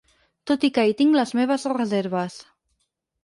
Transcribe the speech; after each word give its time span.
Tot 0.51 0.63
i 0.69 0.69
que 0.77 0.85
hi 0.91 0.95
tinc 1.01 1.17
les 1.17 1.33
meves 1.39 1.67
reserves. 1.79 2.39